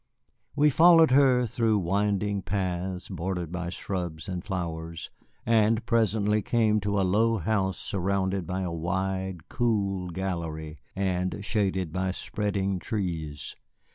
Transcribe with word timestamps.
We 0.55 0.71
followed 0.71 1.11
her 1.11 1.45
through 1.45 1.77
winding 1.77 2.41
paths 2.41 3.07
bordered 3.07 3.51
by 3.51 3.69
shrubs 3.69 4.27
and 4.27 4.43
flowers, 4.43 5.11
and 5.45 5.85
presently 5.85 6.41
came 6.41 6.79
to 6.79 6.99
a 6.99 7.03
low 7.05 7.37
house 7.37 7.77
surrounded 7.77 8.47
by 8.47 8.61
a 8.61 8.71
wide, 8.71 9.47
cool 9.47 10.09
gallery, 10.09 10.79
and 10.95 11.45
shaded 11.45 11.93
by 11.93 12.09
spreading 12.09 12.79
trees. 12.79 13.55